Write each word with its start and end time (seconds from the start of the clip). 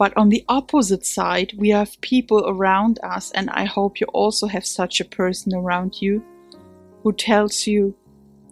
But 0.00 0.16
on 0.16 0.30
the 0.30 0.46
opposite 0.48 1.04
side, 1.04 1.52
we 1.58 1.68
have 1.68 2.00
people 2.00 2.42
around 2.48 2.98
us, 3.02 3.30
and 3.32 3.50
I 3.50 3.66
hope 3.66 4.00
you 4.00 4.06
also 4.14 4.46
have 4.46 4.64
such 4.64 4.98
a 4.98 5.04
person 5.04 5.54
around 5.54 6.00
you 6.00 6.24
who 7.02 7.12
tells 7.12 7.66
you 7.66 7.94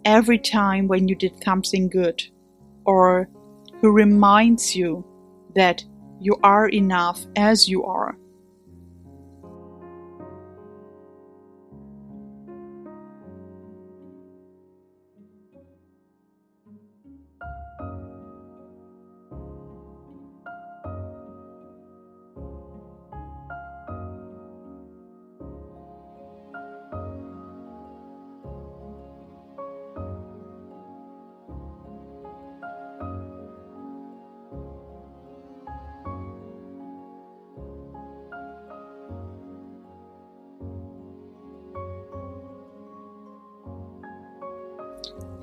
every 0.05 0.37
time 0.37 0.87
when 0.87 1.07
you 1.07 1.15
did 1.15 1.43
something 1.43 1.89
good, 1.89 2.21
or 2.85 3.27
who 3.81 3.91
reminds 3.91 4.75
you 4.75 5.03
that 5.55 5.83
you 6.19 6.37
are 6.43 6.69
enough 6.69 7.25
as 7.35 7.67
you 7.67 7.83
are. 7.83 8.15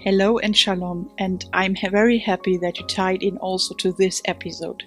Hello 0.01 0.39
and 0.39 0.57
shalom, 0.57 1.11
and 1.19 1.45
I'm 1.53 1.75
very 1.91 2.19
happy 2.19 2.59
that 2.59 2.79
you 2.79 2.87
tied 2.87 3.23
in 3.23 3.39
also 3.39 3.75
to 3.77 3.93
this 3.93 4.23
episode. 4.27 4.85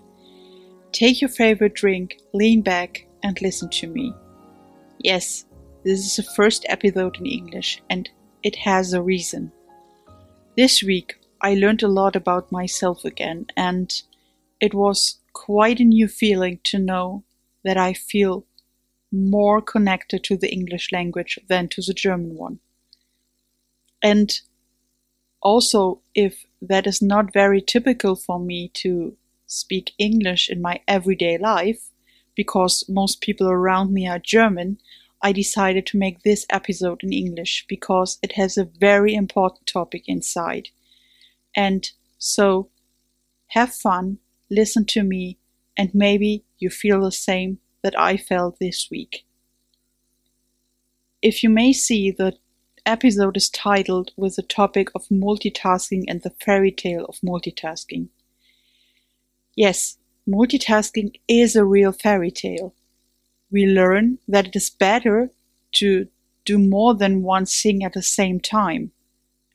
Take 0.91 1.19
your 1.19 1.29
favorite 1.29 1.73
drink, 1.73 2.19
lean 2.33 2.61
back, 2.61 3.05
and 3.23 3.41
listen 3.41 3.69
to 3.69 3.87
me. 3.87 4.13
Yes, 4.99 5.45
this 5.83 6.05
is 6.05 6.15
the 6.15 6.31
first 6.35 6.65
episode 6.69 7.17
in 7.17 7.25
English, 7.25 7.81
and 7.89 8.09
it 8.43 8.55
has 8.57 8.93
a 8.93 9.01
reason. 9.01 9.51
This 10.55 10.83
week, 10.83 11.19
I 11.41 11.55
learned 11.55 11.83
a 11.83 11.87
lot 11.87 12.15
about 12.15 12.51
myself 12.51 13.03
again, 13.03 13.47
and 13.57 13.91
it 14.61 14.73
was 14.73 15.19
quite 15.33 15.79
a 15.79 15.85
new 15.85 16.07
feeling 16.07 16.59
to 16.65 16.77
know 16.77 17.23
that 17.65 17.77
I 17.77 17.93
feel 17.93 18.45
more 19.11 19.59
connected 19.61 20.23
to 20.25 20.37
the 20.37 20.51
English 20.51 20.91
language 20.91 21.39
than 21.49 21.67
to 21.69 21.81
the 21.81 21.93
German 21.93 22.37
one. 22.37 22.59
And 24.01 24.39
also 25.41 26.01
if 26.15 26.45
that 26.61 26.87
is 26.87 27.01
not 27.01 27.33
very 27.33 27.61
typical 27.61 28.15
for 28.15 28.39
me 28.39 28.69
to 28.75 29.15
speak 29.45 29.93
English 29.97 30.49
in 30.49 30.61
my 30.61 30.81
everyday 30.87 31.37
life, 31.37 31.89
because 32.35 32.83
most 32.87 33.21
people 33.21 33.49
around 33.49 33.91
me 33.91 34.07
are 34.07 34.19
German, 34.19 34.77
I 35.21 35.31
decided 35.31 35.85
to 35.87 35.97
make 35.97 36.23
this 36.23 36.45
episode 36.49 37.01
in 37.03 37.11
English 37.11 37.65
because 37.67 38.19
it 38.23 38.33
has 38.33 38.57
a 38.57 38.69
very 38.79 39.13
important 39.13 39.67
topic 39.67 40.03
inside. 40.07 40.69
And 41.55 41.89
so, 42.17 42.69
have 43.47 43.73
fun, 43.73 44.19
listen 44.49 44.85
to 44.85 45.03
me, 45.03 45.37
and 45.77 45.89
maybe 45.93 46.45
you 46.59 46.69
feel 46.69 47.01
the 47.01 47.11
same 47.11 47.59
that 47.81 47.99
I 47.99 48.17
felt 48.17 48.59
this 48.59 48.87
week. 48.91 49.25
If 51.21 51.43
you 51.43 51.49
may 51.49 51.73
see 51.73 52.11
the 52.11 52.37
episode 52.85 53.37
is 53.37 53.49
titled 53.49 54.11
with 54.15 54.35
the 54.35 54.41
topic 54.41 54.89
of 54.95 55.07
multitasking 55.09 56.05
and 56.07 56.21
the 56.21 56.33
fairy 56.43 56.71
tale 56.71 57.05
of 57.05 57.19
multitasking. 57.21 58.09
Yes, 59.55 59.97
multitasking 60.27 61.19
is 61.27 61.55
a 61.55 61.65
real 61.65 61.91
fairy 61.91 62.31
tale. 62.31 62.73
We 63.51 63.65
learn 63.65 64.19
that 64.27 64.47
it 64.47 64.55
is 64.55 64.69
better 64.69 65.31
to 65.73 66.07
do 66.45 66.57
more 66.57 66.95
than 66.95 67.23
one 67.23 67.45
thing 67.45 67.83
at 67.83 67.93
the 67.93 68.01
same 68.01 68.39
time, 68.39 68.91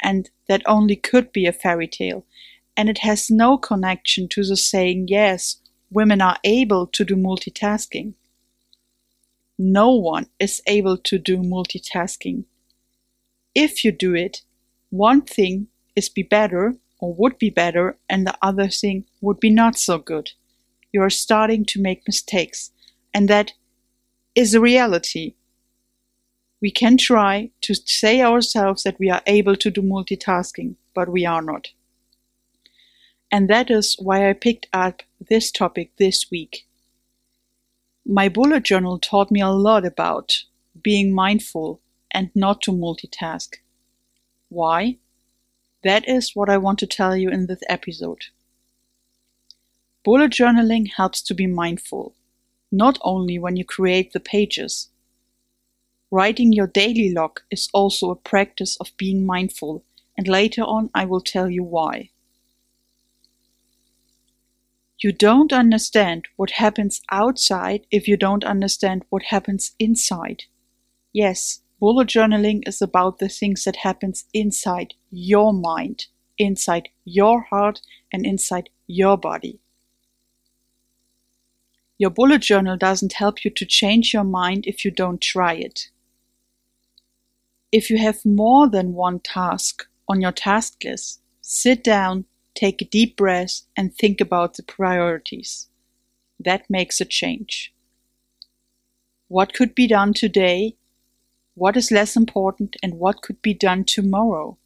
and 0.02 0.30
that 0.48 0.62
only 0.66 0.96
could 0.96 1.32
be 1.32 1.46
a 1.46 1.52
fairy 1.52 1.88
tale, 1.88 2.24
and 2.76 2.88
it 2.88 2.98
has 2.98 3.30
no 3.30 3.56
connection 3.56 4.28
to 4.28 4.44
the 4.44 4.56
saying, 4.56 5.08
yes, 5.08 5.60
women 5.90 6.20
are 6.20 6.38
able 6.44 6.86
to 6.88 7.04
do 7.04 7.16
multitasking. 7.16 8.14
No 9.58 9.92
one 9.94 10.26
is 10.40 10.60
able 10.66 10.96
to 10.98 11.18
do 11.18 11.38
multitasking 11.38 12.44
if 13.54 13.84
you 13.84 13.92
do 13.92 14.14
it, 14.14 14.42
one 14.90 15.22
thing 15.22 15.68
is 15.96 16.08
be 16.08 16.22
better 16.22 16.74
or 17.00 17.14
would 17.14 17.38
be 17.38 17.50
better 17.50 17.98
and 18.08 18.26
the 18.26 18.36
other 18.42 18.68
thing 18.68 19.04
would 19.20 19.40
be 19.40 19.50
not 19.50 19.76
so 19.76 19.98
good. 19.98 20.30
You 20.92 21.02
are 21.02 21.10
starting 21.10 21.64
to 21.66 21.80
make 21.80 22.06
mistakes 22.06 22.70
and 23.12 23.28
that 23.28 23.52
is 24.34 24.54
a 24.54 24.60
reality. 24.60 25.34
We 26.60 26.70
can 26.70 26.96
try 26.96 27.50
to 27.62 27.74
say 27.74 28.22
ourselves 28.22 28.82
that 28.82 28.98
we 28.98 29.10
are 29.10 29.22
able 29.26 29.56
to 29.56 29.70
do 29.70 29.82
multitasking, 29.82 30.76
but 30.94 31.08
we 31.08 31.26
are 31.26 31.42
not. 31.42 31.68
And 33.30 33.50
that 33.50 33.70
is 33.70 33.96
why 33.98 34.28
I 34.28 34.32
picked 34.32 34.68
up 34.72 35.02
this 35.28 35.50
topic 35.50 35.90
this 35.98 36.30
week. 36.30 36.66
My 38.06 38.28
bullet 38.28 38.62
journal 38.62 38.98
taught 38.98 39.30
me 39.30 39.40
a 39.40 39.48
lot 39.48 39.84
about 39.84 40.44
being 40.82 41.14
mindful 41.14 41.80
and 42.14 42.30
not 42.34 42.62
to 42.62 42.72
multitask. 42.72 43.56
Why? 44.48 44.98
That 45.82 46.08
is 46.08 46.34
what 46.34 46.48
I 46.48 46.56
want 46.56 46.78
to 46.78 46.86
tell 46.86 47.16
you 47.16 47.28
in 47.28 47.46
this 47.46 47.60
episode. 47.68 48.26
Bullet 50.04 50.32
journaling 50.32 50.92
helps 50.96 51.20
to 51.22 51.34
be 51.34 51.46
mindful, 51.46 52.14
not 52.70 52.98
only 53.02 53.38
when 53.38 53.56
you 53.56 53.64
create 53.64 54.12
the 54.12 54.20
pages. 54.20 54.88
Writing 56.10 56.52
your 56.52 56.68
daily 56.68 57.12
log 57.12 57.40
is 57.50 57.68
also 57.72 58.10
a 58.10 58.16
practice 58.16 58.76
of 58.76 58.96
being 58.96 59.26
mindful, 59.26 59.82
and 60.16 60.28
later 60.28 60.62
on 60.62 60.90
I 60.94 61.04
will 61.04 61.20
tell 61.20 61.50
you 61.50 61.64
why. 61.64 62.10
You 64.98 65.12
don't 65.12 65.52
understand 65.52 66.28
what 66.36 66.52
happens 66.52 67.02
outside 67.10 67.86
if 67.90 68.06
you 68.06 68.16
don't 68.16 68.44
understand 68.44 69.04
what 69.10 69.24
happens 69.24 69.74
inside. 69.78 70.44
Yes, 71.12 71.60
Bullet 71.84 72.08
journaling 72.08 72.66
is 72.66 72.80
about 72.80 73.18
the 73.18 73.28
things 73.28 73.64
that 73.64 73.76
happens 73.76 74.24
inside 74.32 74.94
your 75.10 75.52
mind, 75.52 76.06
inside 76.38 76.88
your 77.04 77.42
heart, 77.42 77.82
and 78.10 78.24
inside 78.24 78.70
your 78.86 79.18
body. 79.18 79.60
Your 81.98 82.08
bullet 82.08 82.40
journal 82.40 82.78
doesn't 82.78 83.12
help 83.12 83.44
you 83.44 83.50
to 83.50 83.66
change 83.66 84.14
your 84.14 84.24
mind 84.24 84.64
if 84.66 84.82
you 84.82 84.90
don't 84.90 85.20
try 85.20 85.52
it. 85.52 85.90
If 87.70 87.90
you 87.90 87.98
have 87.98 88.24
more 88.24 88.66
than 88.66 88.94
one 88.94 89.20
task 89.20 89.84
on 90.08 90.22
your 90.22 90.32
task 90.32 90.84
list, 90.84 91.20
sit 91.42 91.84
down, 91.84 92.24
take 92.54 92.80
a 92.80 92.86
deep 92.86 93.14
breath, 93.14 93.60
and 93.76 93.94
think 93.94 94.22
about 94.22 94.54
the 94.54 94.62
priorities. 94.62 95.68
That 96.40 96.64
makes 96.70 97.02
a 97.02 97.04
change. 97.04 97.74
What 99.28 99.52
could 99.52 99.74
be 99.74 99.86
done 99.86 100.14
today 100.14 100.76
what 101.54 101.76
is 101.76 101.90
less 101.90 102.16
important 102.16 102.76
and 102.82 102.94
what 102.94 103.22
could 103.22 103.40
be 103.40 103.54
done 103.54 103.84
tomorrow? 103.84 104.58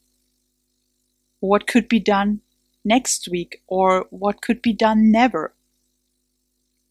What 1.41 1.67
could 1.67 1.89
be 1.89 2.01
done 2.01 2.41
next 2.85 3.29
week 3.31 3.63
or 3.67 4.07
what 4.11 4.41
could 4.41 4.63
be 4.63 4.73
done 4.73 5.11
never? 5.11 5.55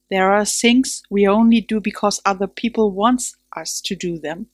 There 0.10 0.32
are 0.32 0.46
things 0.46 1.02
we 1.10 1.28
only 1.28 1.62
do 1.62 1.82
because 1.82 2.22
other 2.26 2.48
people 2.48 2.92
want 2.92 3.24
us 3.56 3.82
to 3.82 3.96
do 3.96 4.18
them. 4.20 4.48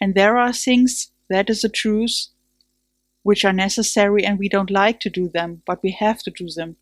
And 0.00 0.14
there 0.14 0.36
are 0.36 0.52
things, 0.52 1.10
that 1.28 1.50
is 1.50 1.62
the 1.62 1.68
truth, 1.68 2.28
which 3.22 3.44
are 3.44 3.52
necessary 3.52 4.24
and 4.24 4.38
we 4.38 4.48
don't 4.48 4.70
like 4.70 5.00
to 5.00 5.10
do 5.10 5.28
them, 5.28 5.62
but 5.66 5.82
we 5.82 5.92
have 5.92 6.22
to 6.22 6.30
do 6.30 6.48
them. 6.48 6.76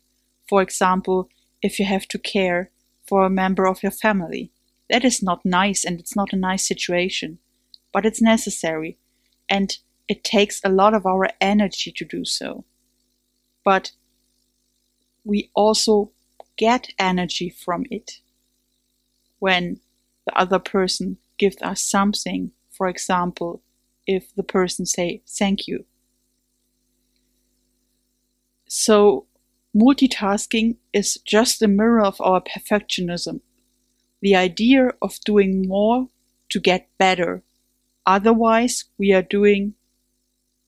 For 0.47 0.61
example, 0.61 1.29
if 1.61 1.79
you 1.79 1.85
have 1.85 2.07
to 2.09 2.19
care 2.19 2.71
for 3.07 3.25
a 3.25 3.29
member 3.29 3.67
of 3.67 3.81
your 3.81 3.91
family. 3.91 4.51
That 4.89 5.05
is 5.05 5.21
not 5.21 5.45
nice 5.45 5.85
and 5.85 5.99
it's 5.99 6.15
not 6.15 6.33
a 6.33 6.37
nice 6.37 6.67
situation, 6.67 7.39
but 7.93 8.05
it's 8.05 8.21
necessary 8.21 8.97
and 9.47 9.77
it 10.07 10.23
takes 10.23 10.59
a 10.63 10.69
lot 10.69 10.93
of 10.93 11.05
our 11.05 11.29
energy 11.39 11.91
to 11.91 12.05
do 12.05 12.25
so. 12.25 12.65
But 13.63 13.91
we 15.23 15.51
also 15.53 16.11
get 16.57 16.89
energy 16.97 17.49
from 17.49 17.85
it 17.91 18.19
when 19.37 19.79
the 20.25 20.37
other 20.37 20.59
person 20.59 21.17
gives 21.37 21.61
us 21.61 21.81
something. 21.81 22.51
For 22.71 22.87
example, 22.87 23.61
if 24.07 24.33
the 24.35 24.43
person 24.43 24.85
say 24.85 25.21
thank 25.27 25.67
you. 25.67 25.85
So 28.67 29.27
multitasking 29.75 30.77
is 30.93 31.19
just 31.25 31.61
a 31.61 31.67
mirror 31.67 32.01
of 32.01 32.19
our 32.19 32.41
perfectionism 32.41 33.41
the 34.21 34.35
idea 34.35 34.91
of 35.01 35.19
doing 35.25 35.67
more 35.67 36.07
to 36.49 36.59
get 36.59 36.89
better. 36.97 37.43
Otherwise, 38.05 38.85
we 38.97 39.13
are 39.13 39.21
doing 39.21 39.75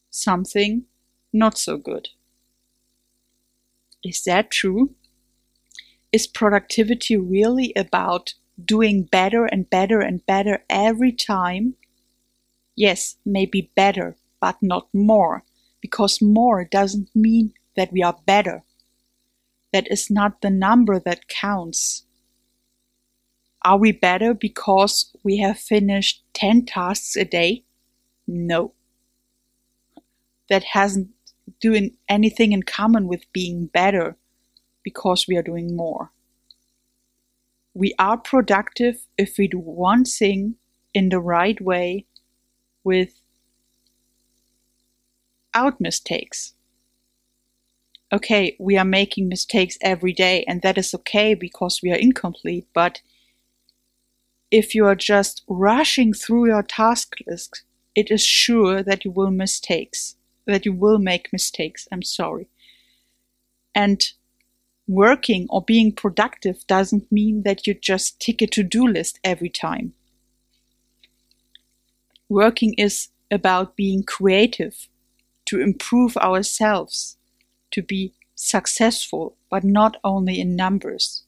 something 0.09 0.85
not 1.33 1.57
so 1.57 1.77
good. 1.77 2.09
Is 4.03 4.23
that 4.23 4.51
true? 4.51 4.95
is 6.11 6.27
productivity 6.27 7.15
really 7.15 7.71
about 7.75 8.33
doing 8.63 9.03
better 9.03 9.45
and 9.45 9.69
better 9.69 10.01
and 10.01 10.25
better 10.25 10.63
every 10.69 11.11
time? 11.11 11.75
Yes, 12.75 13.17
maybe 13.25 13.71
better, 13.75 14.17
but 14.39 14.57
not 14.61 14.87
more, 14.93 15.43
because 15.81 16.21
more 16.21 16.65
doesn't 16.65 17.09
mean 17.15 17.53
that 17.75 17.91
we 17.91 18.03
are 18.03 18.17
better. 18.25 18.63
That 19.71 19.89
is 19.89 20.09
not 20.09 20.41
the 20.41 20.49
number 20.49 20.99
that 20.99 21.29
counts. 21.29 22.05
Are 23.63 23.77
we 23.77 23.91
better 23.91 24.33
because 24.33 25.15
we 25.23 25.37
have 25.37 25.59
finished 25.59 26.23
10 26.33 26.65
tasks 26.65 27.15
a 27.15 27.25
day? 27.25 27.63
No. 28.27 28.73
That 30.49 30.63
hasn't 30.63 31.09
doing 31.59 31.97
anything 32.09 32.51
in 32.53 32.63
common 32.63 33.07
with 33.07 33.31
being 33.33 33.67
better 33.67 34.17
because 34.83 35.27
we 35.27 35.37
are 35.37 35.43
doing 35.43 35.75
more. 35.75 36.11
We 37.73 37.93
are 37.99 38.17
productive 38.17 39.05
if 39.17 39.37
we 39.37 39.47
do 39.47 39.59
one 39.59 40.05
thing 40.05 40.55
in 40.93 41.09
the 41.09 41.19
right 41.19 41.59
way 41.61 42.05
without 42.83 43.13
mistakes. 45.79 46.53
Okay, 48.11 48.57
we 48.59 48.77
are 48.77 48.83
making 48.83 49.29
mistakes 49.29 49.77
every 49.81 50.11
day, 50.11 50.43
and 50.45 50.61
that 50.63 50.77
is 50.77 50.93
okay 50.93 51.33
because 51.33 51.79
we 51.81 51.91
are 51.91 51.95
incomplete, 51.95 52.67
but 52.73 53.01
if 54.51 54.75
you 54.75 54.85
are 54.85 54.95
just 54.95 55.43
rushing 55.47 56.13
through 56.13 56.47
your 56.47 56.63
task 56.63 57.15
list, 57.25 57.63
it 57.95 58.11
is 58.11 58.23
sure 58.23 58.83
that 58.83 59.05
you 59.05 59.11
will 59.11 59.31
mistakes, 59.31 60.15
that 60.45 60.65
you 60.65 60.73
will 60.73 60.99
make 60.99 61.33
mistakes. 61.33 61.87
I'm 61.91 62.03
sorry. 62.03 62.49
And 63.73 64.03
working 64.87 65.47
or 65.49 65.63
being 65.63 65.93
productive 65.93 66.67
doesn't 66.67 67.11
mean 67.11 67.43
that 67.43 67.65
you 67.65 67.73
just 67.73 68.19
tick 68.19 68.41
a 68.41 68.47
to-do 68.47 68.87
list 68.87 69.19
every 69.23 69.49
time. 69.49 69.93
Working 72.27 72.73
is 72.77 73.09
about 73.29 73.75
being 73.75 74.03
creative, 74.03 74.89
to 75.45 75.59
improve 75.59 76.15
ourselves, 76.17 77.17
to 77.71 77.81
be 77.81 78.13
successful, 78.35 79.35
but 79.49 79.63
not 79.63 79.97
only 80.03 80.39
in 80.39 80.55
numbers. 80.55 81.23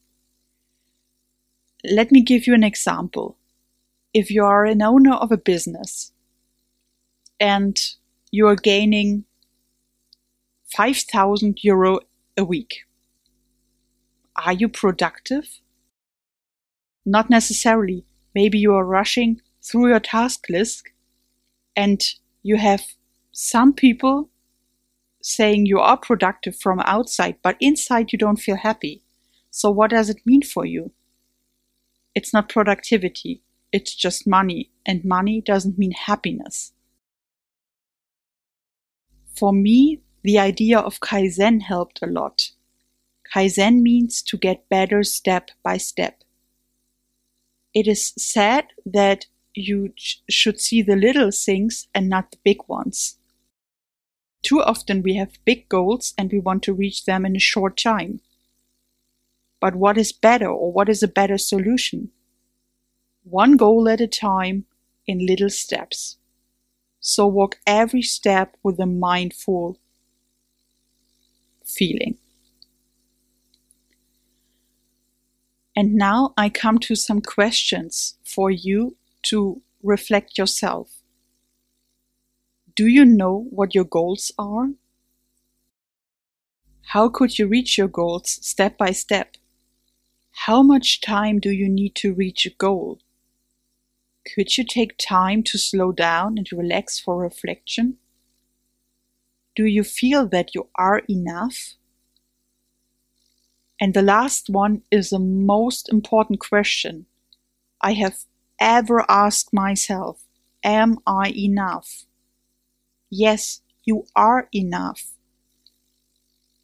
Let 1.83 2.11
me 2.11 2.21
give 2.21 2.47
you 2.47 2.53
an 2.53 2.63
example. 2.63 3.37
If 4.13 4.31
you 4.31 4.45
are 4.45 4.65
an 4.65 4.81
owner 4.81 5.15
of 5.15 5.31
a 5.31 5.37
business 5.37 6.13
and 7.39 7.77
you 8.31 8.47
are 8.47 8.55
gaining 8.55 9.25
5,000 10.75 11.59
euro 11.63 11.99
a 12.37 12.45
week, 12.45 12.85
are 14.45 14.53
you 14.53 14.69
productive? 14.69 15.59
Not 17.05 17.29
necessarily. 17.29 18.05
Maybe 18.33 18.59
you 18.59 18.73
are 18.73 18.85
rushing 18.85 19.41
through 19.61 19.89
your 19.89 19.99
task 19.99 20.45
list 20.49 20.83
and 21.75 22.01
you 22.43 22.55
have 22.57 22.81
some 23.31 23.73
people 23.73 24.29
saying 25.21 25.65
you 25.65 25.79
are 25.79 25.97
productive 25.97 26.55
from 26.55 26.79
outside, 26.81 27.35
but 27.43 27.57
inside 27.59 28.13
you 28.13 28.17
don't 28.17 28.39
feel 28.39 28.57
happy. 28.57 29.01
So 29.51 29.69
what 29.69 29.91
does 29.91 30.09
it 30.09 30.25
mean 30.25 30.43
for 30.43 30.65
you? 30.65 30.91
It's 32.15 32.33
not 32.33 32.49
productivity, 32.49 33.41
it's 33.71 33.95
just 33.95 34.27
money, 34.27 34.71
and 34.85 35.03
money 35.03 35.41
doesn't 35.41 35.77
mean 35.77 35.91
happiness. 35.91 36.73
For 39.35 39.51
me, 39.51 40.01
the 40.23 40.37
idea 40.37 40.79
of 40.79 40.99
Kaizen 40.99 41.61
helped 41.61 41.99
a 42.01 42.07
lot. 42.07 42.51
Kaizen 43.33 43.81
means 43.81 44.21
to 44.23 44.37
get 44.37 44.69
better 44.69 45.03
step 45.03 45.49
by 45.63 45.77
step. 45.77 46.23
It 47.73 47.87
is 47.87 48.13
said 48.17 48.67
that 48.85 49.25
you 49.55 49.93
should 50.29 50.59
see 50.59 50.81
the 50.81 50.95
little 50.95 51.31
things 51.31 51.87
and 51.93 52.09
not 52.09 52.31
the 52.31 52.37
big 52.43 52.57
ones. 52.67 53.17
Too 54.43 54.61
often 54.61 55.01
we 55.01 55.15
have 55.15 55.43
big 55.45 55.69
goals 55.69 56.13
and 56.17 56.31
we 56.31 56.39
want 56.39 56.63
to 56.63 56.73
reach 56.73 57.05
them 57.05 57.25
in 57.25 57.35
a 57.35 57.39
short 57.39 57.77
time. 57.77 58.19
But 59.63 59.75
what 59.75 59.97
is 59.97 60.11
better 60.11 60.49
or 60.49 60.73
what 60.73 60.89
is 60.89 61.01
a 61.03 61.07
better 61.07 61.37
solution? 61.37 62.11
One 63.23 63.55
goal 63.55 63.87
at 63.87 64.01
a 64.01 64.07
time 64.07 64.65
in 65.07 65.25
little 65.25 65.49
steps. 65.49 66.17
So 66.99 67.27
walk 67.27 67.59
every 67.65 68.01
step 68.01 68.57
with 68.61 68.77
a 68.77 68.85
mindful 68.85 69.79
feeling. 71.63 72.17
And 75.77 75.93
now 75.95 76.33
I 76.35 76.49
come 76.49 76.77
to 76.79 76.93
some 76.93 77.21
questions 77.21 78.17
for 78.25 78.51
you 78.51 78.97
to 79.29 79.61
reflect 79.81 80.37
yourself. 80.37 80.97
Do 82.75 82.85
you 82.87 83.05
know 83.05 83.47
what 83.49 83.73
your 83.73 83.85
goals 83.85 84.29
are? 84.37 84.71
How 86.87 87.07
could 87.07 87.39
you 87.39 87.47
reach 87.47 87.77
your 87.77 87.87
goals 87.87 88.29
step 88.45 88.77
by 88.77 88.91
step? 88.91 89.37
How 90.33 90.61
much 90.61 90.99
time 90.99 91.39
do 91.39 91.51
you 91.51 91.69
need 91.69 91.95
to 91.95 92.13
reach 92.13 92.45
a 92.45 92.49
goal? 92.49 92.99
Could 94.25 94.57
you 94.57 94.65
take 94.65 94.97
time 94.97 95.43
to 95.43 95.57
slow 95.57 95.91
down 95.91 96.37
and 96.37 96.51
relax 96.51 96.99
for 96.99 97.17
reflection? 97.17 97.97
Do 99.55 99.65
you 99.65 99.83
feel 99.83 100.27
that 100.29 100.55
you 100.55 100.67
are 100.75 101.03
enough? 101.09 101.75
And 103.79 103.93
the 103.93 104.01
last 104.01 104.49
one 104.49 104.81
is 104.91 105.11
the 105.11 105.19
most 105.19 105.87
important 105.89 106.39
question 106.39 107.05
I 107.79 107.93
have 107.93 108.25
ever 108.59 109.05
asked 109.09 109.53
myself 109.53 110.25
Am 110.63 110.97
I 111.05 111.29
enough? 111.29 112.05
Yes, 113.09 113.61
you 113.83 114.05
are 114.15 114.47
enough. 114.53 115.11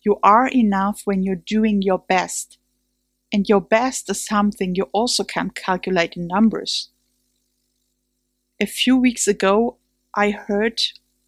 You 0.02 0.18
are 0.24 0.48
enough 0.48 1.02
when 1.06 1.24
you're 1.24 1.36
doing 1.36 1.82
your 1.82 2.00
best 2.00 2.58
and 3.32 3.48
your 3.48 3.62
best 3.62 4.10
is 4.10 4.26
something 4.26 4.76
you 4.76 4.90
also 4.92 5.24
can't 5.24 5.56
calculate 5.56 6.16
in 6.16 6.28
numbers. 6.28 6.90
A 8.60 8.66
few 8.66 8.98
weeks 8.98 9.28
ago, 9.28 9.78
I 10.16 10.32
heard 10.32 10.82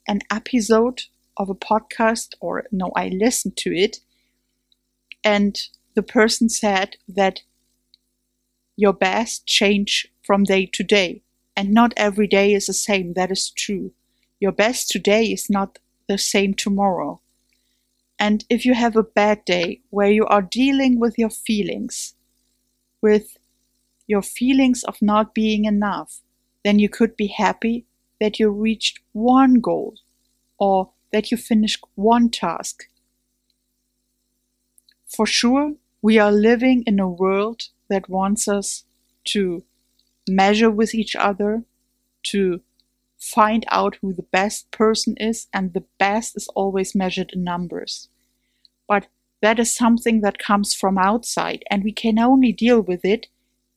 an 0.08 0.20
episode 0.32 1.04
of 1.38 1.50
a 1.50 1.56
podcast, 1.56 2.34
or 2.40 2.66
no, 2.72 2.92
I 2.96 3.10
listened 3.10 3.56
to 3.58 3.76
it, 3.76 4.00
and 5.24 5.60
the 5.96 6.04
person 6.04 6.50
said 6.50 6.98
that 7.08 7.42
your 8.76 8.94
best 8.94 9.46
change 9.46 10.08
from 10.24 10.44
day 10.44 10.66
to 10.66 10.84
day, 10.84 11.22
and 11.56 11.72
not 11.72 11.94
every 11.96 12.28
day 12.28 12.54
is 12.54 12.66
the 12.66 12.74
same. 12.74 13.14
That 13.14 13.32
is 13.32 13.52
true. 13.52 13.94
Your 14.40 14.52
best 14.52 14.90
today 14.90 15.26
is 15.26 15.50
not 15.50 15.78
the 16.08 16.18
same 16.18 16.54
tomorrow. 16.54 17.22
And 18.22 18.46
if 18.52 18.66
you 18.68 18.76
have 18.76 18.96
a 18.96 19.02
bad 19.02 19.44
day 19.46 19.82
where 19.90 20.12
you 20.12 20.28
are 20.28 20.44
dealing 20.44 21.00
with 21.00 21.18
your 21.18 21.32
feelings, 21.32 22.14
with 23.02 23.36
your 24.06 24.22
feelings 24.22 24.84
of 24.84 25.02
not 25.02 25.34
being 25.34 25.66
enough, 25.66 26.22
then 26.64 26.78
you 26.78 26.88
could 26.88 27.18
be 27.18 27.28
happy 27.30 27.88
that 28.20 28.40
you 28.40 28.52
reached 28.52 29.00
one 29.14 29.56
goal 29.56 29.96
or 30.60 30.92
that 31.12 31.32
you 31.32 31.38
finished 31.38 31.84
one 31.96 32.30
task. 32.30 32.84
For 35.08 35.26
sure, 35.26 35.74
we 36.04 36.20
are 36.20 36.32
living 36.32 36.84
in 36.86 37.00
a 37.00 37.10
world 37.10 37.70
that 37.90 38.08
wants 38.08 38.48
us 38.48 38.84
to 39.34 39.64
measure 40.30 40.70
with 40.70 40.94
each 40.94 41.16
other, 41.16 41.64
to 42.26 42.62
find 43.18 43.66
out 43.70 43.98
who 44.02 44.14
the 44.14 44.30
best 44.32 44.70
person 44.70 45.18
is, 45.18 45.48
and 45.52 45.74
the 45.74 45.86
best 45.98 46.38
is 46.38 46.48
always 46.50 46.94
measured 46.94 47.32
in 47.34 47.44
numbers. 47.44 48.10
But 48.92 49.08
that 49.42 49.58
is 49.58 49.74
something 49.74 50.20
that 50.20 50.38
comes 50.38 50.74
from 50.74 50.98
outside, 50.98 51.64
and 51.72 51.82
we 51.82 51.94
can 51.94 52.20
only 52.20 52.52
deal 52.52 52.82
with 52.82 53.06
it 53.06 53.28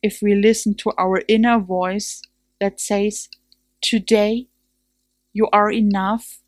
if 0.03 0.21
we 0.21 0.35
listen 0.35 0.75
to 0.79 0.91
our 0.97 1.21
inner 1.29 1.57
voice 1.57 2.21
that 2.59 2.81
says, 2.81 3.29
Today 3.79 4.49
you 5.31 5.47
are 5.53 5.71
enough 5.71 6.41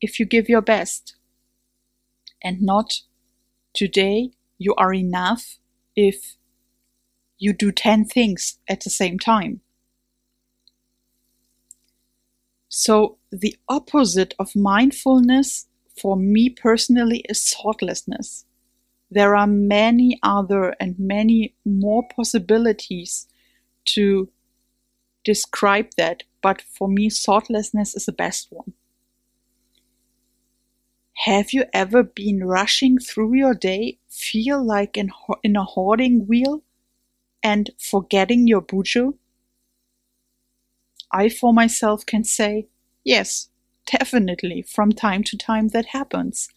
if 0.00 0.18
you 0.18 0.26
give 0.26 0.48
your 0.48 0.60
best, 0.60 1.14
and 2.42 2.60
not 2.60 2.94
today 3.72 4.32
you 4.58 4.74
are 4.74 4.92
enough 4.92 5.58
if 5.94 6.34
you 7.38 7.52
do 7.52 7.70
10 7.70 8.06
things 8.06 8.58
at 8.68 8.80
the 8.80 8.90
same 8.90 9.20
time. 9.20 9.60
So, 12.68 13.18
the 13.30 13.56
opposite 13.68 14.34
of 14.40 14.56
mindfulness 14.56 15.68
for 16.00 16.16
me 16.16 16.50
personally 16.50 17.24
is 17.28 17.50
thoughtlessness. 17.50 18.44
There 19.10 19.36
are 19.36 19.46
many 19.46 20.18
other 20.22 20.74
and 20.80 20.98
many 20.98 21.54
more 21.64 22.06
possibilities 22.14 23.28
to 23.86 24.28
describe 25.24 25.90
that, 25.96 26.22
but 26.42 26.60
for 26.60 26.88
me, 26.88 27.10
thoughtlessness 27.10 27.94
is 27.94 28.06
the 28.06 28.12
best 28.12 28.48
one. 28.50 28.72
Have 31.24 31.52
you 31.52 31.64
ever 31.72 32.02
been 32.02 32.44
rushing 32.44 32.98
through 32.98 33.34
your 33.34 33.54
day, 33.54 33.98
feel 34.08 34.64
like 34.64 34.96
in, 34.96 35.10
in 35.42 35.56
a 35.56 35.64
hoarding 35.64 36.26
wheel, 36.26 36.62
and 37.42 37.70
forgetting 37.78 38.46
your 38.46 38.60
bujo? 38.60 39.14
I, 41.10 41.28
for 41.28 41.52
myself, 41.52 42.04
can 42.04 42.24
say, 42.24 42.68
yes, 43.02 43.48
definitely, 43.86 44.62
from 44.62 44.92
time 44.92 45.22
to 45.24 45.36
time 45.36 45.68
that 45.68 45.86
happens. 45.86 46.48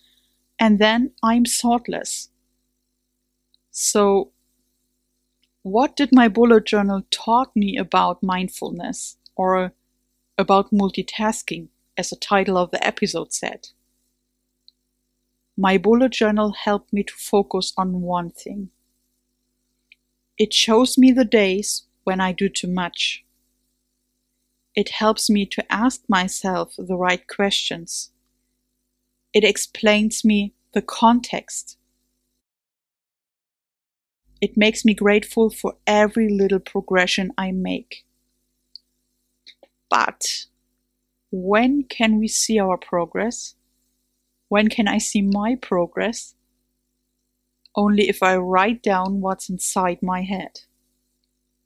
And 0.59 0.79
then 0.79 1.12
I'm 1.24 1.45
thoughtless. 1.45 2.29
So, 3.71 4.31
what 5.63 5.95
did 5.95 6.09
my 6.12 6.27
bullet 6.27 6.65
journal 6.65 7.03
taught 7.12 7.55
me 7.55 7.77
about 7.77 8.24
mindfulness 8.24 9.17
or 9.36 9.74
about 10.38 10.71
multitasking, 10.71 11.67
as 11.98 12.09
the 12.09 12.15
title 12.15 12.57
of 12.57 12.71
the 12.71 12.86
episode 12.86 13.33
said? 13.33 13.69
My 15.57 15.77
bullet 15.77 16.13
journal 16.13 16.53
helped 16.53 16.93
me 16.93 17.03
to 17.03 17.13
focus 17.13 17.74
on 17.77 18.01
one 18.01 18.29
thing. 18.29 18.69
It 20.38 20.53
shows 20.53 20.98
me 20.98 21.12
the 21.12 21.25
days 21.25 21.83
when 22.05 22.21
I 22.21 22.31
do 22.31 22.48
too 22.48 22.71
much. 22.71 23.25
It 24.79 24.91
helps 24.91 25.29
me 25.29 25.45
to 25.48 25.69
ask 25.69 26.03
myself 26.07 26.75
the 26.77 26.95
right 26.95 27.27
questions. 27.27 28.12
It 29.33 29.43
explains 29.43 30.24
me 30.24 30.53
the 30.74 30.81
context. 30.81 31.77
It 34.39 34.55
makes 34.55 34.86
me 34.86 34.93
grateful 34.93 35.50
for 35.50 35.75
every 35.86 36.29
little 36.29 36.62
progression 36.62 37.33
I 37.38 37.51
make. 37.51 38.05
But 39.89 40.45
when 41.29 41.83
can 41.83 42.17
we 42.17 42.29
see 42.29 42.57
our 42.57 42.77
progress? 42.77 43.55
When 44.48 44.69
can 44.69 44.88
I 44.88 44.98
see 44.98 45.21
my 45.21 45.55
progress? 45.62 46.36
Only 47.75 48.07
if 48.07 48.24
I 48.24 48.38
write 48.38 48.81
down 48.81 49.19
what's 49.19 49.50
inside 49.50 50.01
my 50.01 50.21
head, 50.21 50.62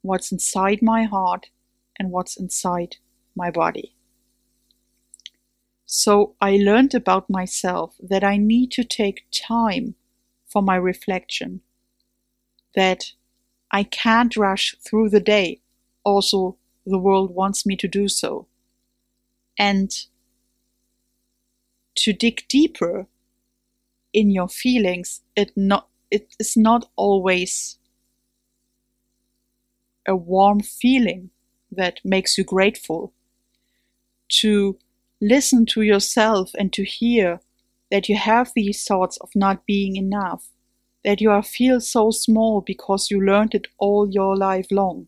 what's 0.01 0.31
inside 0.31 0.81
my 0.81 1.03
heart, 1.03 1.51
and 1.99 2.09
what's 2.09 2.35
inside 2.35 2.97
my 3.35 3.51
body. 3.51 3.95
So 5.85 6.35
I 6.41 6.57
learned 6.57 6.95
about 6.95 7.29
myself 7.29 7.95
that 7.99 8.23
I 8.23 8.37
need 8.37 8.71
to 8.71 8.83
take 8.83 9.25
time 9.31 9.95
for 10.47 10.61
my 10.61 10.75
reflection, 10.75 11.61
that 12.75 13.13
I 13.71 13.83
can't 13.83 14.35
rush 14.35 14.75
through 14.83 15.09
the 15.09 15.19
day. 15.19 15.61
Also, 16.03 16.57
the 16.85 16.99
world 16.99 17.31
wants 17.33 17.65
me 17.65 17.75
to 17.77 17.87
do 17.87 18.07
so. 18.07 18.47
And 19.57 19.91
to 21.95 22.13
dig 22.13 22.47
deeper 22.47 23.07
in 24.13 24.29
your 24.29 24.47
feelings, 24.47 25.21
it 25.35 25.51
not 25.55 25.89
it 26.11 26.35
is 26.39 26.55
not 26.55 26.89
always 26.95 27.77
a 30.07 30.15
warm 30.15 30.61
feeling 30.61 31.31
that 31.71 31.99
makes 32.03 32.37
you 32.37 32.43
grateful. 32.43 33.13
To 34.29 34.77
listen 35.21 35.65
to 35.67 35.81
yourself 35.81 36.51
and 36.57 36.73
to 36.73 36.83
hear 36.83 37.39
that 37.91 38.09
you 38.09 38.17
have 38.17 38.51
these 38.55 38.83
thoughts 38.83 39.17
of 39.17 39.29
not 39.35 39.65
being 39.65 39.95
enough, 39.95 40.49
that 41.03 41.21
you 41.21 41.29
are 41.29 41.43
feel 41.43 41.79
so 41.79 42.11
small 42.11 42.61
because 42.61 43.11
you 43.11 43.23
learned 43.23 43.53
it 43.53 43.67
all 43.77 44.09
your 44.09 44.35
life 44.35 44.67
long, 44.71 45.07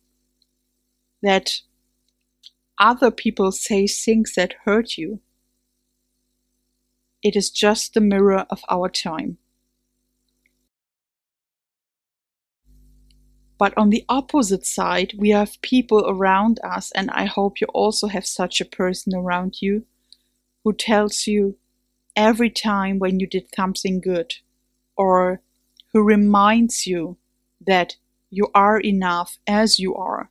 that 1.22 1.62
other 2.78 3.10
people 3.12 3.52
say 3.52 3.88
things 3.88 4.34
that 4.36 4.54
hurt 4.66 4.98
you, 4.98 5.20
it 7.24 7.36
is 7.36 7.50
just 7.50 7.94
the 7.94 8.02
mirror 8.02 8.46
of 8.50 8.62
our 8.70 8.88
time. 8.90 9.38
But 13.58 13.78
on 13.78 13.90
the 13.90 14.04
opposite 14.10 14.66
side, 14.66 15.14
we 15.18 15.30
have 15.30 15.62
people 15.62 16.04
around 16.08 16.60
us, 16.64 16.92
and 16.92 17.10
I 17.12 17.26
hope 17.26 17.62
you 17.62 17.68
also 17.74 18.08
have 18.08 18.26
such 18.26 18.60
a 18.60 18.66
person 18.66 19.14
around 19.16 19.62
you 19.62 19.86
who 20.64 20.74
tells 20.74 21.28
you 21.28 21.58
every 22.16 22.50
time 22.50 23.00
when 23.00 23.20
you 23.20 23.28
did 23.28 23.48
something 23.56 24.02
good, 24.02 24.34
or 24.98 25.42
who 25.94 26.04
reminds 26.04 26.86
you 26.86 27.18
that 27.66 27.96
you 28.30 28.50
are 28.54 28.80
enough 28.80 29.38
as 29.48 29.80
you 29.80 29.96
are, 29.96 30.30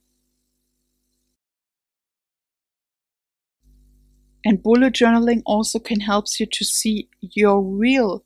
And 4.45 4.63
bullet 4.63 4.93
journaling 4.93 5.43
also 5.47 5.79
can 5.79 6.01
help 6.01 6.27
you 6.39 6.45
to 6.47 6.65
see 6.65 7.09
your 7.21 7.63
real 7.63 8.25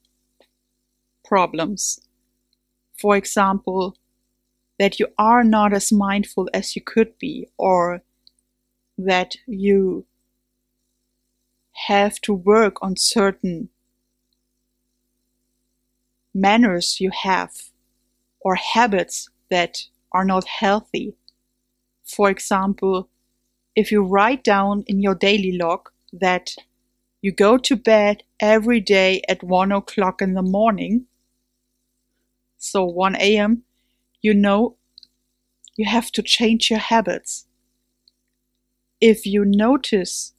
problems. 1.24 2.00
For 3.00 3.16
example, 3.16 3.96
that 4.78 5.00
you 5.00 5.08
are 5.18 5.42
not 5.42 5.72
as 5.72 5.92
mindful 5.92 6.48
as 6.54 6.76
you 6.76 6.82
could 6.82 7.18
be, 7.18 7.48
or 7.56 8.02
that 8.96 9.36
you 9.46 10.04
have 11.86 12.20
to 12.20 12.34
work 12.34 12.76
on 12.82 12.96
certain 12.96 13.68
manners 16.34 17.00
you 17.00 17.10
have 17.10 17.70
or 18.40 18.54
habits 18.54 19.28
that 19.50 19.78
are 20.12 20.24
not 20.24 20.44
healthy. 20.44 21.14
For 22.04 22.30
example, 22.30 23.08
if 23.74 23.92
you 23.92 24.02
write 24.02 24.42
down 24.44 24.84
in 24.86 25.00
your 25.00 25.14
daily 25.14 25.56
log 25.56 25.88
that 26.12 26.54
you 27.22 27.32
go 27.32 27.58
to 27.58 27.76
bed 27.76 28.22
every 28.40 28.80
day 28.80 29.22
at 29.28 29.42
one 29.42 29.72
o'clock 29.72 30.22
in 30.22 30.34
the 30.34 30.42
morning, 30.42 31.06
so 32.56 32.84
1 32.84 33.16
a.m., 33.16 33.62
you 34.22 34.34
know 34.34 34.76
you 35.76 35.86
have 35.86 36.10
to 36.12 36.22
change 36.22 36.70
your 36.70 36.80
habits. 36.80 37.46
If 39.00 39.26
you 39.26 39.44
notice 39.44 40.34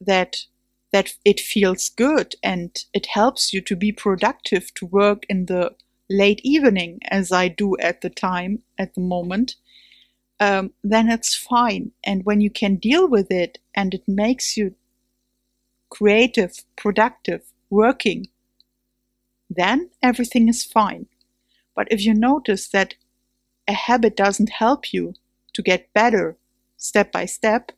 that 0.00 0.46
that 0.92 1.14
it 1.24 1.40
feels 1.40 1.88
good 1.88 2.34
and 2.42 2.84
it 2.92 3.06
helps 3.06 3.52
you 3.54 3.62
to 3.62 3.74
be 3.74 3.92
productive 3.92 4.74
to 4.74 4.84
work 4.84 5.24
in 5.30 5.46
the 5.46 5.74
late 6.10 6.40
evening 6.44 7.00
as 7.10 7.32
I 7.32 7.48
do 7.48 7.78
at 7.78 8.02
the 8.02 8.10
time 8.10 8.62
at 8.78 8.94
the 8.94 9.00
moment, 9.00 9.56
um, 10.40 10.72
then 10.84 11.10
it's 11.10 11.36
fine. 11.36 11.92
And 12.04 12.24
when 12.24 12.40
you 12.42 12.50
can 12.50 12.76
deal 12.76 13.08
with 13.08 13.30
it 13.30 13.58
and 13.74 13.94
it 13.94 14.04
makes 14.08 14.56
you 14.56 14.74
creative, 15.90 16.64
productive, 16.76 17.42
working, 17.70 18.26
then 19.48 19.90
everything 20.02 20.48
is 20.48 20.64
fine. 20.64 21.06
But 21.74 21.88
if 21.90 22.04
you 22.04 22.14
notice 22.14 22.68
that 22.68 22.94
a 23.68 23.72
habit 23.72 24.16
doesn't 24.16 24.50
help 24.50 24.92
you 24.92 25.14
to 25.54 25.62
get 25.62 25.92
better 25.92 26.36
step 26.76 27.12
by 27.12 27.24
step, 27.24 27.72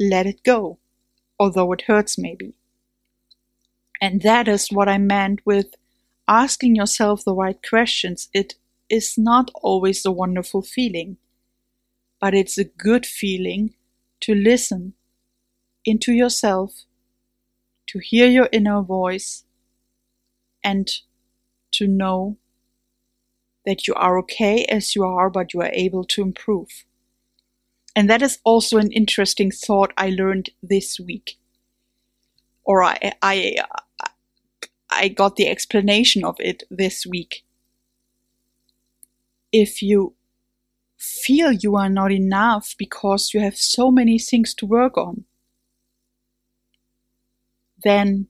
let 0.00 0.26
it 0.26 0.42
go, 0.42 0.78
although 1.38 1.72
it 1.72 1.82
hurts 1.82 2.18
maybe. 2.18 2.54
And 4.00 4.22
that 4.22 4.48
is 4.48 4.68
what 4.68 4.88
I 4.88 4.98
meant 4.98 5.40
with 5.44 5.74
asking 6.28 6.76
yourself 6.76 7.24
the 7.24 7.34
right 7.34 7.58
questions. 7.68 8.28
It 8.34 8.54
is 8.90 9.16
not 9.16 9.50
always 9.54 10.04
a 10.04 10.12
wonderful 10.12 10.62
feeling, 10.62 11.16
but 12.20 12.34
it's 12.34 12.58
a 12.58 12.64
good 12.64 13.06
feeling 13.06 13.74
to 14.20 14.34
listen 14.34 14.94
into 15.84 16.12
yourself 16.12 16.84
to 17.88 18.00
hear 18.00 18.26
your 18.26 18.48
inner 18.52 18.82
voice 18.82 19.44
and 20.64 20.90
to 21.72 21.86
know 21.86 22.36
that 23.66 23.86
you 23.86 23.94
are 23.94 24.18
okay 24.20 24.64
as 24.66 24.94
you 24.94 25.04
are, 25.04 25.28
but 25.28 25.52
you 25.52 25.60
are 25.60 25.70
able 25.72 26.04
to 26.04 26.22
improve. 26.22 26.84
And 27.94 28.08
that 28.08 28.22
is 28.22 28.38
also 28.44 28.78
an 28.78 28.92
interesting 28.92 29.50
thought 29.50 29.92
I 29.96 30.10
learned 30.10 30.50
this 30.62 31.00
week. 31.00 31.38
Or 32.64 32.82
I, 32.82 33.12
I, 33.22 33.56
I 34.90 35.08
got 35.08 35.36
the 35.36 35.48
explanation 35.48 36.24
of 36.24 36.36
it 36.38 36.62
this 36.70 37.06
week. 37.06 37.44
If 39.52 39.82
you 39.82 40.14
feel 40.98 41.52
you 41.52 41.76
are 41.76 41.88
not 41.88 42.12
enough 42.12 42.74
because 42.78 43.32
you 43.34 43.40
have 43.40 43.56
so 43.56 43.90
many 43.90 44.18
things 44.18 44.54
to 44.54 44.66
work 44.66 44.96
on, 44.96 45.24
then 47.82 48.28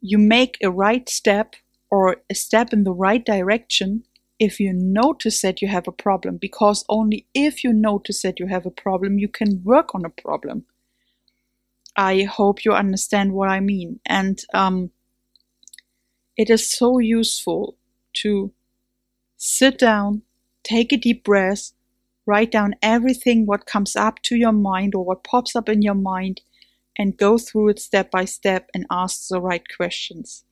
you 0.00 0.18
make 0.18 0.58
a 0.62 0.70
right 0.70 1.08
step 1.08 1.54
or 1.90 2.16
a 2.30 2.34
step 2.34 2.72
in 2.72 2.84
the 2.84 2.92
right 2.92 3.24
direction 3.24 4.04
if 4.38 4.60
you 4.60 4.72
notice 4.72 5.42
that 5.42 5.60
you 5.60 5.68
have 5.68 5.88
a 5.88 5.92
problem, 5.92 6.36
because 6.36 6.84
only 6.88 7.26
if 7.34 7.64
you 7.64 7.72
notice 7.72 8.22
that 8.22 8.38
you 8.38 8.46
have 8.46 8.66
a 8.66 8.70
problem, 8.70 9.18
you 9.18 9.28
can 9.28 9.62
work 9.64 9.94
on 9.94 10.04
a 10.04 10.10
problem. 10.10 10.64
I 11.96 12.22
hope 12.22 12.64
you 12.64 12.72
understand 12.72 13.32
what 13.32 13.48
I 13.48 13.58
mean. 13.58 13.98
And 14.06 14.40
um, 14.54 14.90
it 16.36 16.50
is 16.50 16.70
so 16.70 17.00
useful 17.00 17.76
to 18.14 18.52
sit 19.36 19.78
down, 19.78 20.22
take 20.62 20.92
a 20.92 20.96
deep 20.96 21.24
breath, 21.24 21.72
write 22.24 22.52
down 22.52 22.76
everything 22.82 23.46
what 23.46 23.66
comes 23.66 23.96
up 23.96 24.22
to 24.22 24.36
your 24.36 24.52
mind 24.52 24.94
or 24.94 25.04
what 25.04 25.24
pops 25.24 25.56
up 25.56 25.68
in 25.68 25.82
your 25.82 25.94
mind, 25.94 26.42
and 26.96 27.16
go 27.16 27.38
through 27.38 27.70
it 27.70 27.80
step 27.80 28.10
by 28.10 28.24
step 28.24 28.70
and 28.74 28.86
ask 28.90 29.28
the 29.28 29.40
right 29.40 29.64
questions. 29.76 30.44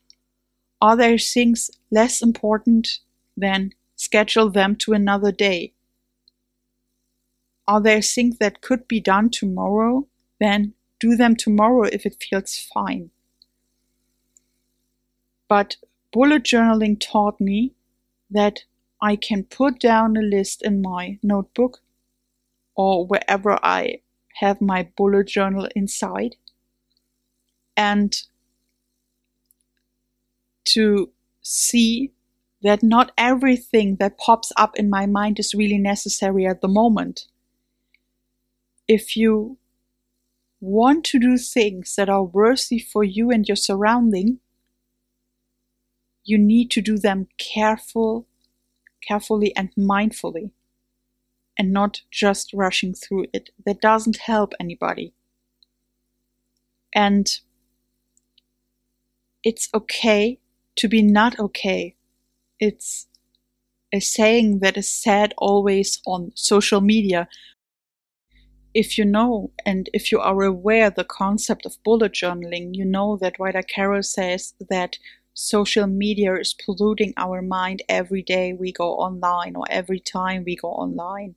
Are 0.80 0.96
there 0.96 1.18
things 1.18 1.70
less 1.90 2.22
important 2.22 3.00
than 3.36 3.72
schedule 3.96 4.50
them 4.50 4.76
to 4.76 4.92
another 4.92 5.32
day? 5.32 5.72
Are 7.66 7.80
there 7.80 8.02
things 8.02 8.38
that 8.38 8.60
could 8.60 8.86
be 8.86 9.00
done 9.00 9.30
tomorrow? 9.30 10.06
Then 10.38 10.74
do 11.00 11.16
them 11.16 11.34
tomorrow 11.34 11.84
if 11.84 12.06
it 12.06 12.22
feels 12.22 12.58
fine. 12.58 13.10
But 15.48 15.76
bullet 16.12 16.44
journaling 16.44 16.98
taught 17.00 17.40
me 17.40 17.74
that 18.30 18.64
I 19.00 19.16
can 19.16 19.44
put 19.44 19.80
down 19.80 20.16
a 20.16 20.20
list 20.22 20.62
in 20.62 20.82
my 20.82 21.18
notebook 21.22 21.82
or 22.76 23.06
wherever 23.06 23.58
I 23.64 24.02
have 24.40 24.60
my 24.60 24.90
bullet 24.96 25.28
journal 25.28 25.68
inside 25.74 26.36
and 27.76 28.22
to 30.76 31.10
see 31.40 32.12
that 32.62 32.82
not 32.82 33.10
everything 33.16 33.96
that 33.96 34.18
pops 34.18 34.52
up 34.56 34.76
in 34.76 34.90
my 34.90 35.06
mind 35.06 35.38
is 35.38 35.54
really 35.54 35.78
necessary 35.78 36.46
at 36.46 36.60
the 36.60 36.68
moment. 36.68 37.28
If 38.86 39.16
you 39.16 39.56
want 40.60 41.04
to 41.06 41.18
do 41.18 41.38
things 41.38 41.94
that 41.96 42.10
are 42.10 42.24
worthy 42.24 42.78
for 42.78 43.02
you 43.02 43.30
and 43.30 43.48
your 43.48 43.56
surrounding, 43.56 44.38
you 46.24 46.36
need 46.36 46.70
to 46.72 46.82
do 46.82 46.98
them 46.98 47.28
careful, 47.38 48.26
carefully 49.00 49.56
and 49.56 49.70
mindfully 49.78 50.50
and 51.58 51.72
not 51.72 52.02
just 52.10 52.52
rushing 52.52 52.92
through 52.92 53.26
it. 53.32 53.48
That 53.64 53.80
doesn't 53.80 54.18
help 54.18 54.52
anybody. 54.60 55.14
And 56.92 57.26
it's 59.42 59.70
okay 59.72 60.38
to 60.76 60.88
be 60.88 61.02
not 61.02 61.38
okay. 61.38 61.96
It's 62.60 63.06
a 63.92 64.00
saying 64.00 64.60
that 64.60 64.76
is 64.76 64.90
said 64.90 65.34
always 65.38 66.00
on 66.06 66.32
social 66.34 66.80
media. 66.80 67.28
If 68.74 68.98
you 68.98 69.04
know 69.04 69.52
and 69.64 69.88
if 69.94 70.12
you 70.12 70.20
are 70.20 70.42
aware 70.42 70.90
the 70.90 71.04
concept 71.04 71.64
of 71.64 71.82
bullet 71.82 72.12
journaling, 72.12 72.70
you 72.72 72.84
know 72.84 73.16
that 73.20 73.38
Ryder 73.38 73.62
Carroll 73.62 74.02
says 74.02 74.54
that 74.68 74.98
social 75.32 75.86
media 75.86 76.34
is 76.34 76.54
polluting 76.54 77.12
our 77.16 77.42
mind 77.42 77.82
every 77.88 78.22
day 78.22 78.52
we 78.52 78.72
go 78.72 78.96
online 78.96 79.54
or 79.54 79.64
every 79.70 80.00
time 80.00 80.44
we 80.44 80.56
go 80.56 80.68
online. 80.68 81.34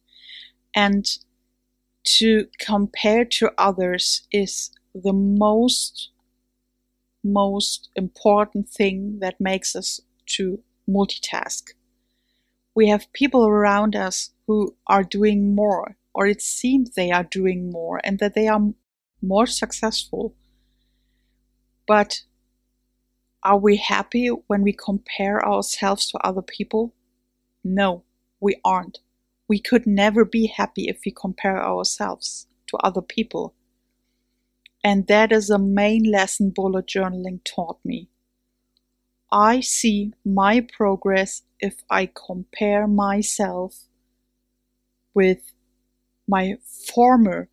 And 0.76 1.06
to 2.18 2.48
compare 2.60 3.26
to 3.26 3.52
others 3.58 4.28
is 4.32 4.72
the 4.94 5.14
most 5.14 6.12
most 7.24 7.90
important 7.96 8.70
thing 8.70 9.20
that 9.20 9.40
makes 9.40 9.76
us 9.76 10.02
to 10.26 10.62
multitask. 10.90 11.64
We 12.76 12.88
have 12.90 13.12
people 13.14 13.46
around 13.46 13.96
us 13.96 14.32
who 14.48 14.76
are 14.88 15.04
doing 15.04 15.54
more, 15.56 15.98
or 16.14 16.28
it 16.28 16.42
seems 16.42 16.92
they 16.92 17.12
are 17.12 17.24
doing 17.24 17.72
more, 17.72 18.00
and 18.04 18.20
that 18.20 18.36
they 18.36 18.48
are 18.48 18.74
more 19.22 19.46
successful. 19.48 20.36
But 21.88 22.24
are 23.44 23.58
we 23.58 23.78
happy 23.78 24.28
when 24.28 24.62
we 24.62 24.74
compare 24.74 25.46
ourselves 25.46 26.10
to 26.12 26.20
other 26.20 26.42
people? 26.42 26.94
No, 27.64 28.04
we 28.40 28.60
aren't. 28.64 29.00
We 29.48 29.60
could 29.60 29.88
never 29.88 30.26
be 30.26 30.48
happy 30.48 30.88
if 30.88 31.02
we 31.06 31.12
compare 31.12 31.62
ourselves 31.62 32.48
to 32.68 32.78
other 32.78 33.02
people. 33.02 33.56
And 34.84 35.08
that 35.08 35.32
is 35.32 35.50
a 35.50 35.60
main 35.60 36.04
lesson 36.04 36.52
bullet 36.52 36.88
journaling 36.88 37.42
taught 37.44 37.80
me. 37.84 38.10
I 39.32 39.60
see 39.60 40.14
my 40.26 40.62
progress 40.62 41.44
if 41.60 41.84
I 41.90 42.08
compare 42.08 42.88
myself 42.88 43.86
with 45.14 45.54
my 46.28 46.58
former 46.94 47.50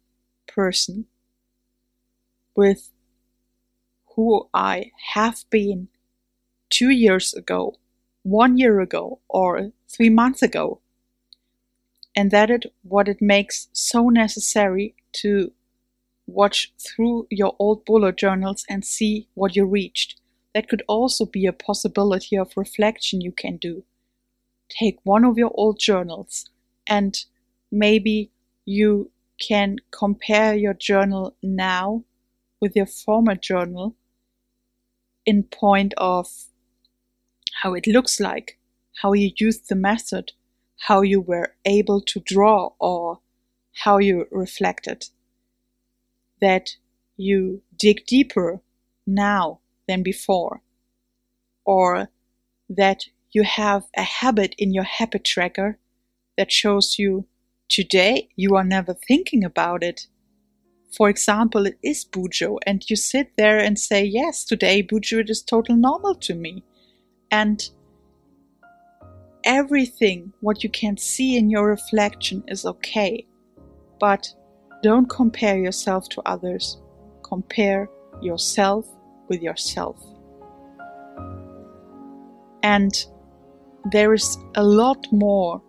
person, 0.47 1.07
with 2.55 2.91
who 4.15 4.49
I 4.55 4.93
have 5.15 5.45
been 5.51 5.89
two 6.71 6.91
years 6.91 7.35
ago, 7.35 7.77
one 8.23 8.59
year 8.59 8.81
ago, 8.81 9.21
or 9.29 9.73
three 9.89 10.11
months 10.11 10.43
ago. 10.43 10.81
And 12.17 12.31
that 12.31 12.51
is 12.51 12.61
what 12.83 13.09
it 13.09 13.21
makes 13.21 13.69
so 13.73 14.09
necessary 14.09 14.95
to 15.15 15.53
watch 16.27 16.73
through 16.79 17.27
your 17.31 17.55
old 17.59 17.85
bullet 17.85 18.17
journals 18.17 18.65
and 18.69 18.85
see 18.85 19.29
what 19.35 19.57
you 19.57 19.65
reached. 19.65 20.21
That 20.55 20.69
could 20.69 20.83
also 20.89 21.27
be 21.27 21.47
a 21.47 21.53
possibility 21.53 22.37
of 22.37 22.57
reflection 22.57 23.21
you 23.21 23.33
can 23.33 23.57
do. 23.57 23.85
Take 24.69 24.99
one 25.05 25.25
of 25.25 25.39
your 25.39 25.53
old 25.55 25.79
journals 25.79 26.49
and 26.89 27.17
maybe 27.71 28.31
you 28.65 29.11
can 29.39 29.77
compare 29.91 30.55
your 30.55 30.75
journal 30.75 31.37
now 31.43 32.05
with 32.61 32.75
your 32.75 32.87
former 32.87 33.35
journal 33.35 33.95
in 35.25 35.43
point 35.43 35.93
of 35.97 36.29
how 37.63 37.75
it 37.75 37.87
looks 37.87 38.21
like, 38.21 38.59
how 39.03 39.13
you 39.13 39.31
used 39.37 39.69
the 39.69 39.75
method, 39.75 40.33
how 40.79 41.03
you 41.03 41.21
were 41.21 41.55
able 41.65 42.01
to 42.01 42.21
draw, 42.21 42.71
or 42.79 43.21
how 43.85 43.99
you 43.99 44.27
reflected. 44.31 45.07
That 46.41 46.77
you 47.17 47.63
dig 47.77 48.07
deeper 48.07 48.61
now 49.07 49.61
than 49.89 50.03
before, 50.03 50.63
or 51.65 52.09
that 52.69 53.07
you 53.33 53.45
have 53.45 53.85
a 53.97 54.03
habit 54.03 54.55
in 54.59 54.73
your 54.73 54.85
habit 54.85 55.25
tracker 55.25 55.79
that 56.37 56.53
shows 56.53 56.99
you 56.99 57.27
today 57.69 58.29
you 58.37 58.55
are 58.57 58.65
never 58.65 58.95
thinking 58.95 59.45
about 59.45 59.83
it 59.83 60.07
for 60.97 61.11
example, 61.11 61.67
it 61.67 61.79
is 61.83 62.05
Bujo, 62.05 62.59
and 62.67 62.89
you 62.89 62.97
sit 62.97 63.33
there 63.37 63.59
and 63.59 63.79
say, 63.79 64.03
Yes, 64.05 64.45
today 64.45 64.83
Bujo 64.83 65.29
is 65.29 65.43
total 65.43 65.77
normal 65.77 66.15
to 66.17 66.35
me. 66.35 66.65
And 67.31 67.69
everything 69.45 70.33
what 70.41 70.65
you 70.65 70.71
can 70.71 70.97
see 70.97 71.37
in 71.37 71.51
your 71.51 71.67
reflection 71.69 72.45
is 72.49 72.65
okay. 72.65 73.27
But 74.01 74.33
don't 74.83 75.09
compare 75.09 75.59
yourself 75.59 76.09
to 76.11 76.23
others. 76.27 76.79
Compare 77.23 77.89
yourself 78.21 78.87
with 79.29 79.43
yourself. 79.43 79.97
And 82.63 82.93
there 83.93 84.13
is 84.13 84.39
a 84.55 84.65
lot 84.65 85.07
more 85.13 85.63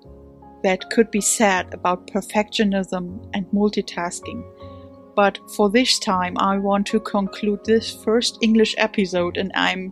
that 0.63 0.89
could 0.89 1.11
be 1.11 1.21
said 1.21 1.73
about 1.73 2.07
perfectionism 2.07 3.29
and 3.33 3.45
multitasking 3.51 4.43
but 5.17 5.39
for 5.55 5.67
this 5.67 5.97
time 5.97 6.37
I 6.37 6.59
want 6.59 6.85
to 6.87 6.99
conclude 6.99 7.65
this 7.65 7.91
first 8.03 8.37
English 8.43 8.75
episode 8.77 9.37
and 9.37 9.51
I'm 9.55 9.91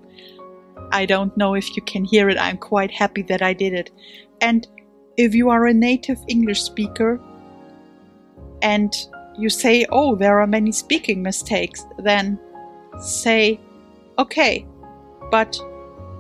I 0.92 1.08
don't 1.08 1.36
know 1.36 1.56
if 1.56 1.76
you 1.76 1.82
can 1.82 2.06
hear 2.06 2.30
it, 2.30 2.38
I'm 2.38 2.58
quite 2.58 2.92
happy 2.92 3.24
that 3.24 3.42
I 3.42 3.54
did 3.54 3.74
it. 3.74 3.90
And 4.40 4.68
if 5.18 5.34
you 5.34 5.50
are 5.50 5.66
a 5.66 5.74
native 5.74 6.20
English 6.28 6.62
speaker 6.62 7.20
and 8.66 9.08
you 9.38 9.48
say, 9.48 9.86
oh, 9.92 10.16
there 10.16 10.40
are 10.40 10.48
many 10.48 10.72
speaking 10.72 11.22
mistakes, 11.22 11.86
then 12.00 12.40
say, 13.00 13.60
okay, 14.18 14.66
but 15.30 15.56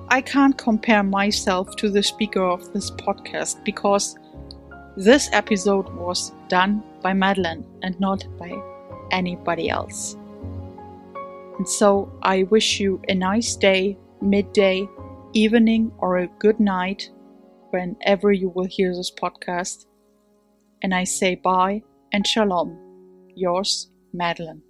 I 0.09 0.21
can't 0.21 0.55
compare 0.55 1.01
myself 1.01 1.75
to 1.77 1.89
the 1.89 2.03
speaker 2.03 2.43
of 2.43 2.71
this 2.71 2.91
podcast 2.91 3.65
because 3.65 4.15
this 4.95 5.27
episode 5.33 5.89
was 5.95 6.33
done 6.47 6.83
by 7.01 7.13
Madlen 7.13 7.65
and 7.81 7.99
not 7.99 8.23
by 8.37 8.53
anybody 9.09 9.67
else. 9.67 10.15
And 11.57 11.67
so 11.67 12.11
I 12.21 12.43
wish 12.43 12.79
you 12.79 13.01
a 13.09 13.15
nice 13.15 13.55
day, 13.55 13.97
midday, 14.21 14.87
evening, 15.33 15.91
or 15.97 16.19
a 16.19 16.27
good 16.37 16.59
night 16.59 17.09
whenever 17.71 18.31
you 18.31 18.49
will 18.49 18.65
hear 18.65 18.93
this 18.93 19.11
podcast. 19.11 19.87
And 20.83 20.93
I 20.93 21.05
say 21.05 21.33
bye 21.33 21.81
and 22.15 22.25
shalom. 22.25 22.77
Yours, 23.35 23.91
Madlen. 24.13 24.61